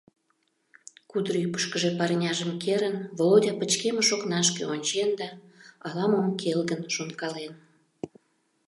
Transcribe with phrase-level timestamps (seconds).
[1.09, 5.27] Кудыр ӱпышкыжӧ парняжым керын, Володя пычкемыш окнашке ончен да
[5.85, 7.53] ала-мом келгын шонкален.